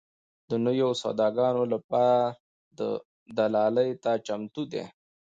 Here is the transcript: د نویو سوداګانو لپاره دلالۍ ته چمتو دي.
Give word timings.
د 0.49 0.51
نویو 0.65 0.89
سوداګانو 1.03 1.63
لپاره 1.73 2.33
دلالۍ 3.39 3.89
ته 4.03 4.11
چمتو 4.27 4.61
دي. 4.71 4.83